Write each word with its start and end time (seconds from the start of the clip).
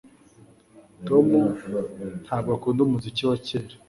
Tom 1.07 1.27
ntabwo 2.23 2.49
akunda 2.57 2.79
umuziki 2.83 3.21
wa 3.29 3.37
kera 3.47 3.75